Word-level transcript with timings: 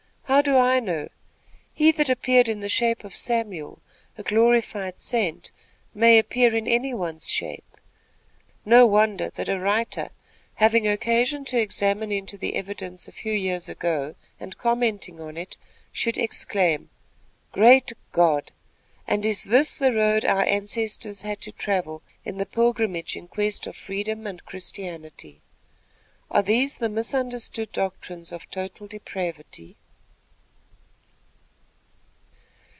"How 0.25 0.41
do 0.41 0.55
I 0.57 0.79
know? 0.79 1.09
He 1.73 1.91
that 1.91 2.09
appeared 2.09 2.47
in 2.47 2.61
the 2.61 2.69
shape 2.69 3.03
of 3.03 3.15
Samuel, 3.17 3.79
a 4.17 4.23
glorified 4.23 4.97
saint, 4.97 5.51
may 5.93 6.17
appear 6.17 6.55
in 6.55 6.69
any 6.69 6.93
one's 6.93 7.27
shape." 7.27 7.77
No 8.63 8.85
wonder 8.87 9.29
that 9.35 9.49
a 9.49 9.59
writer 9.59 10.09
having 10.55 10.87
occasion 10.87 11.43
to 11.45 11.59
examine 11.59 12.13
into 12.13 12.37
the 12.37 12.55
evidence 12.55 13.07
a 13.07 13.11
few 13.11 13.33
years 13.33 13.67
ago, 13.67 14.15
and 14.39 14.57
commenting 14.57 15.19
on 15.19 15.35
it, 15.35 15.57
should 15.91 16.17
exclaim: 16.17 16.89
"Great 17.51 17.91
God! 18.13 18.53
and 19.09 19.25
is 19.25 19.43
this 19.43 19.77
the 19.77 19.91
road 19.91 20.23
our 20.23 20.45
ancestors 20.45 21.23
had 21.23 21.41
to 21.41 21.51
travel 21.51 22.03
in 22.23 22.37
their 22.37 22.45
pilgrimage 22.45 23.17
in 23.17 23.27
quest 23.27 23.67
of 23.67 23.75
freedom 23.75 24.25
and 24.25 24.45
Christianity? 24.45 25.41
Are 26.31 26.41
these 26.41 26.77
the 26.77 26.87
misunderstood 26.89 27.73
doctrines 27.73 28.31
of 28.31 28.49
total 28.49 28.87
depravity?" 28.87 29.75